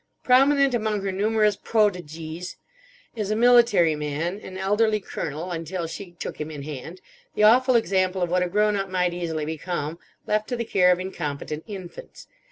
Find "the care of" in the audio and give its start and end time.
10.55-10.99